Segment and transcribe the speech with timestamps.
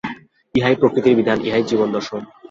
[0.55, 2.21] ইহাই প্রকৃতির বিধান, ইহাই জীবন-দর্শন।